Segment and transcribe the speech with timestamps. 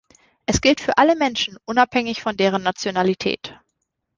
[0.47, 3.53] Es gilt für alle Menschen unabhängig von deren Nationalität.